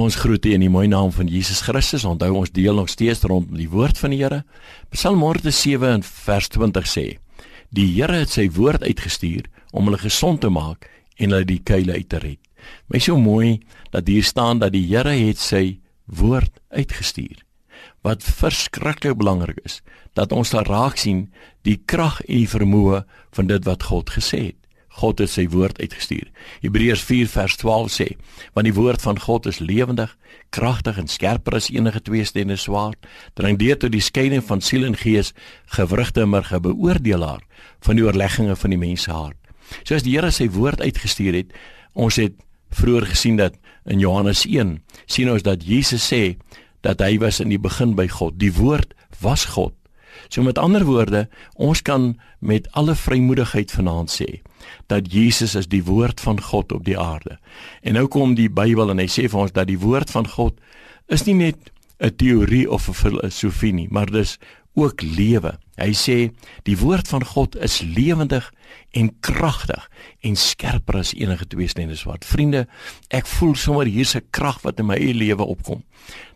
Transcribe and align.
Ons 0.00 0.16
groet 0.16 0.46
U 0.48 0.52
in 0.56 0.62
die 0.62 0.70
mooi 0.72 0.86
naam 0.88 1.10
van 1.12 1.28
Jesus 1.28 1.58
Christus. 1.60 2.06
Onthou 2.08 2.30
ons 2.38 2.52
deel 2.56 2.78
nog 2.78 2.88
steeds 2.88 3.20
rondom 3.28 3.58
die 3.58 3.68
woord 3.68 3.98
van 4.00 4.14
die 4.14 4.20
Here. 4.22 4.38
Psalm 4.94 5.20
107 5.20 5.90
en 5.98 6.04
vers 6.06 6.48
20 6.54 6.86
sê: 6.88 7.04
Die 7.68 7.84
Here 7.98 8.22
het 8.22 8.32
sy 8.32 8.46
woord 8.56 8.86
uitgestuur 8.86 9.50
om 9.76 9.90
hulle 9.90 10.00
gesond 10.00 10.40
te 10.40 10.48
maak 10.48 10.88
en 11.18 11.34
hulle 11.34 11.44
die 11.44 11.60
kuile 11.60 11.98
uit 11.98 12.08
te 12.08 12.20
red. 12.22 12.40
My 12.88 13.02
so 13.04 13.20
mooi 13.20 13.58
dat 13.92 14.08
hier 14.08 14.24
staan 14.24 14.62
dat 14.64 14.72
die 14.72 14.86
Here 14.88 15.12
het 15.12 15.42
sy 15.42 15.82
woord 16.08 16.62
uitgestuur. 16.72 17.44
Wat 18.00 18.24
verskriklik 18.24 19.18
belangrik 19.20 19.60
is, 19.68 19.82
dat 20.16 20.32
ons 20.32 20.54
daar 20.56 20.68
raak 20.68 20.96
sien 20.96 21.26
die 21.68 21.76
krag 21.76 22.22
en 22.24 22.40
die 22.40 22.48
vermoë 22.48 23.04
van 23.36 23.52
dit 23.52 23.68
wat 23.68 23.84
God 23.92 24.16
gesê 24.16 24.46
het. 24.48 24.59
God 24.98 25.20
het 25.22 25.30
sy 25.30 25.46
woord 25.48 25.78
uitgestuur. 25.80 26.28
Hebreërs 26.64 27.02
4 27.06 27.28
vers 27.30 27.56
12 27.56 27.92
sê: 27.94 28.08
"Want 28.52 28.66
die 28.66 28.74
woord 28.74 29.02
van 29.02 29.20
God 29.20 29.46
is 29.46 29.58
lewendig, 29.58 30.16
kragtig 30.50 30.98
en 30.98 31.06
skerper 31.06 31.54
as 31.54 31.70
enige 31.70 32.02
tweestene 32.02 32.56
swaard, 32.56 33.06
dring 33.34 33.58
deur 33.58 33.76
tot 33.78 33.92
die 33.92 34.00
skeiding 34.00 34.44
van 34.44 34.60
siel 34.60 34.84
en 34.84 34.96
gees, 34.96 35.32
gewrigte 35.66 36.20
en 36.20 36.28
marge 36.28 36.60
beoordelaar 36.60 37.40
van 37.80 37.96
die 37.96 38.04
oorlegginge 38.04 38.56
van 38.56 38.70
die 38.70 38.78
mens 38.78 39.02
se 39.02 39.10
hart." 39.10 39.36
So 39.84 39.94
as 39.94 40.02
die 40.02 40.16
Here 40.16 40.30
sy 40.30 40.48
woord 40.50 40.80
uitgestuur 40.80 41.34
het, 41.34 41.52
ons 41.94 42.16
het 42.16 42.34
vroeër 42.70 43.06
gesien 43.06 43.36
dat 43.36 43.54
in 43.86 43.98
Johannes 43.98 44.44
1 44.46 44.82
sien 45.06 45.30
ons 45.30 45.42
dat 45.42 45.64
Jesus 45.66 46.06
sê 46.12 46.36
dat 46.82 47.00
hy 47.00 47.18
was 47.18 47.40
in 47.40 47.50
die 47.52 47.60
begin 47.60 47.94
by 47.94 48.08
God. 48.08 48.38
Die 48.40 48.52
woord 48.52 48.94
was 49.20 49.44
God. 49.44 49.74
So 50.28 50.42
met 50.42 50.58
ander 50.58 50.84
woorde, 50.84 51.28
ons 51.54 51.82
kan 51.82 52.16
met 52.38 52.68
alle 52.72 52.94
vrymoedigheid 52.94 53.70
vanaand 53.70 54.10
sê 54.10 54.40
dat 54.86 55.12
Jesus 55.12 55.54
is 55.54 55.68
die 55.72 55.84
woord 55.84 56.20
van 56.20 56.40
God 56.40 56.72
op 56.72 56.84
die 56.84 56.98
aarde. 56.98 57.38
En 57.82 57.94
nou 57.94 58.06
kom 58.06 58.34
die 58.34 58.50
Bybel 58.50 58.90
en 58.90 58.98
hy 58.98 59.08
sê 59.08 59.28
vir 59.28 59.40
ons 59.40 59.52
dat 59.52 59.66
die 59.66 59.78
woord 59.80 60.10
van 60.10 60.28
God 60.28 60.58
is 61.08 61.24
nie 61.26 61.34
net 61.34 61.70
'n 62.00 62.16
teorie 62.16 62.70
of 62.70 62.88
'n 62.88 62.94
filosofie 62.94 63.72
nie, 63.72 63.88
maar 63.90 64.06
dis 64.06 64.38
ook 64.80 65.02
lewe. 65.02 65.58
Hy 65.80 65.92
sê 65.96 66.16
die 66.68 66.76
woord 66.76 67.08
van 67.08 67.24
God 67.24 67.56
is 67.56 67.80
lewendig 67.80 68.50
en 68.90 69.10
kragtig 69.24 69.86
en 70.26 70.36
skerper 70.36 71.00
as 71.00 71.14
enige 71.16 71.46
tweesnede 71.46 71.96
swaard. 71.96 72.26
Vriende, 72.26 72.66
ek 73.08 73.28
voel 73.38 73.54
sommer 73.56 73.88
hier's 73.88 74.16
'n 74.16 74.26
krag 74.30 74.60
wat 74.62 74.78
in 74.78 74.86
my 74.86 74.96
eie 74.96 75.14
lewe 75.14 75.44
opkom. 75.44 75.84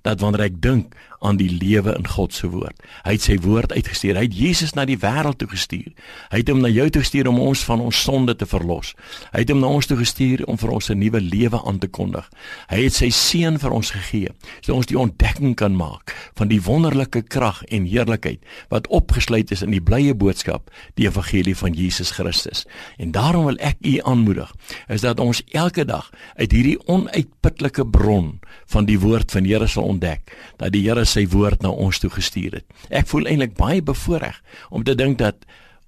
Dat 0.02 0.20
wanneer 0.20 0.44
ek 0.44 0.60
dink 0.60 0.94
aan 1.24 1.36
die 1.36 1.50
lewe 1.50 1.94
in 1.96 2.06
God 2.08 2.34
se 2.36 2.48
woord. 2.52 2.76
Hy 3.04 3.12
het 3.16 3.24
sy 3.24 3.38
woord 3.40 3.72
uitgestuur. 3.72 4.18
Hy 4.18 4.26
het 4.26 4.36
Jesus 4.36 4.74
na 4.76 4.84
die 4.84 4.98
wêreld 5.00 5.38
toe 5.40 5.48
gestuur. 5.48 5.92
Hy 6.30 6.42
het 6.42 6.50
hom 6.52 6.60
na 6.60 6.68
jou 6.68 6.84
toe 6.90 7.00
gestuur 7.00 7.30
om 7.30 7.40
ons 7.40 7.64
van 7.64 7.80
ons 7.80 8.02
sonde 8.02 8.36
te 8.36 8.46
verlos. 8.46 8.92
Hy 9.32 9.44
het 9.44 9.52
hom 9.52 9.60
na 9.60 9.70
ons 9.72 9.88
toe 9.88 9.96
gestuur 9.96 10.44
om 10.44 10.58
vir 10.60 10.70
ons 10.70 10.90
'n 10.90 10.98
nuwe 10.98 11.20
lewe 11.20 11.62
aan 11.64 11.78
te 11.78 11.88
kondig. 11.88 12.28
Hy 12.68 12.82
het 12.84 12.94
sy 12.94 13.08
seun 13.10 13.58
vir 13.58 13.70
ons 13.70 13.90
gegee 13.90 14.28
sodat 14.60 14.76
ons 14.76 14.86
die 14.86 14.98
ontdekking 14.98 15.54
kan 15.54 15.76
maak 15.76 16.14
van 16.34 16.48
die 16.48 16.60
wonderlike 16.62 17.22
krag 17.22 17.62
en 17.64 17.86
heerlikheid 18.34 18.70
wat 18.70 18.88
opgesluit 18.88 19.50
is 19.50 19.62
in 19.62 19.70
die 19.70 19.82
blye 19.82 20.14
boodskap, 20.14 20.70
die 20.96 21.06
evangelie 21.06 21.54
van 21.56 21.74
Jesus 21.74 22.10
Christus. 22.10 22.64
En 22.98 23.12
daarom 23.12 23.44
wil 23.44 23.58
ek 23.58 23.76
u 23.80 24.00
aanmoedig 24.02 24.52
is 24.88 25.00
dat 25.00 25.20
ons 25.20 25.42
elke 25.52 25.84
dag 25.84 26.10
uit 26.36 26.52
hierdie 26.52 26.78
onuitputlike 26.86 27.86
bron 27.86 28.40
van 28.66 28.84
die 28.84 28.98
woord 28.98 29.30
van 29.30 29.44
Here 29.44 29.66
sal 29.66 29.84
ontdek 29.84 30.32
dat 30.58 30.72
die 30.72 30.84
Here 30.86 31.04
sy 31.04 31.26
woord 31.28 31.62
na 31.62 31.70
ons 31.70 31.98
toe 31.98 32.10
gestuur 32.10 32.60
het. 32.60 32.66
Ek 32.90 33.06
voel 33.06 33.26
eintlik 33.26 33.56
baie 33.56 33.82
bevoorreg 33.82 34.40
om 34.70 34.84
te 34.84 34.94
dink 34.94 35.18
dat 35.18 35.44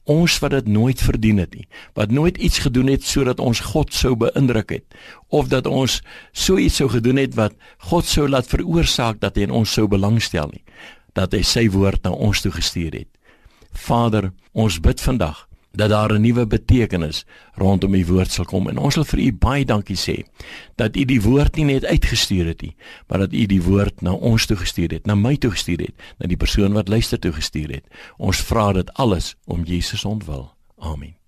ons 0.07 0.39
wat 0.39 0.55
dit 0.55 0.69
nooit 0.71 1.01
verdien 1.03 1.41
het 1.43 1.55
nie, 1.55 1.67
wat 1.99 2.13
nooit 2.15 2.37
iets 2.39 2.61
gedoen 2.63 2.93
het 2.93 3.03
sodat 3.03 3.41
ons 3.43 3.61
God 3.73 3.95
sou 3.95 4.15
beïndruk 4.15 4.77
het 4.77 4.99
of 5.35 5.51
dat 5.51 5.67
ons 5.67 5.99
so 6.31 6.61
iets 6.63 6.79
sou 6.79 6.87
gedoen 6.93 7.19
het 7.19 7.35
wat 7.35 7.57
God 7.91 8.07
sou 8.07 8.29
laat 8.31 8.47
veroorsaak 8.47 9.19
dat 9.21 9.35
hy 9.35 9.49
in 9.49 9.57
ons 9.63 9.73
sou 9.75 9.89
belangstel 9.91 10.53
nie, 10.53 10.63
dat 11.17 11.33
hy 11.33 11.43
sy 11.43 11.67
woord 11.73 12.05
na 12.05 12.13
ons 12.13 12.45
toe 12.45 12.53
gestuur 12.53 12.93
het. 12.93 13.11
Vader, 13.73 14.33
ons 14.53 14.81
bid 14.81 15.01
vandag 15.01 15.47
dat 15.77 15.91
daar 15.93 16.13
'n 16.13 16.21
nuwe 16.21 16.47
betekenis 16.47 17.25
rondom 17.55 17.95
u 17.95 18.07
woord 18.07 18.31
sal 18.33 18.45
kom. 18.45 18.69
En 18.69 18.79
ons 18.79 18.95
wil 18.95 19.05
vir 19.05 19.19
u 19.19 19.33
baie 19.33 19.65
dankie 19.65 19.97
sê 19.97 20.25
dat 20.75 20.97
u 20.97 21.05
die 21.05 21.23
woord 21.23 21.57
nie 21.57 21.65
net 21.65 21.85
uitgestuur 21.85 22.47
het 22.47 22.63
nie 22.63 22.77
maar 23.09 23.19
dat 23.19 23.33
u 23.33 23.47
die 23.47 23.63
woord 23.63 24.01
na 24.01 24.13
ons 24.13 24.47
toe 24.47 24.57
gestuur 24.57 24.91
het 24.91 25.07
na 25.07 25.15
my 25.15 25.37
toe 25.37 25.51
gestuur 25.51 25.79
het 25.79 25.95
na 26.19 26.27
die 26.27 26.37
persoon 26.37 26.73
wat 26.73 26.89
luister 26.89 27.19
toe 27.19 27.33
gestuur 27.33 27.71
het. 27.71 27.85
Ons 28.17 28.41
vra 28.41 28.73
dit 28.73 28.93
alles 28.95 29.37
om 29.45 29.65
Jesus 29.65 30.05
ontwil. 30.05 30.55
Amen 30.79 31.26